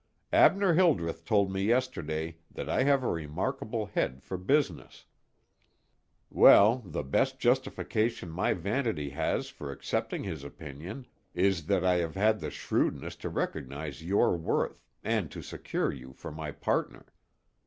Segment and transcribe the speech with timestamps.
[0.33, 5.05] Abner Hildreth told me yesterday that I have a remarkable head for business;
[6.31, 12.15] well, the best justification my vanity has for accepting his opinion, is that I have
[12.15, 17.05] had the shrewdness to recognize your worth, and to secure you for my partner.